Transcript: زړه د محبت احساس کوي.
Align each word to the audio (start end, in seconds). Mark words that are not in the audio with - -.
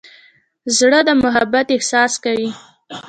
زړه 0.77 0.99
د 1.07 1.09
محبت 1.23 1.67
احساس 1.75 2.13
کوي. 2.23 2.49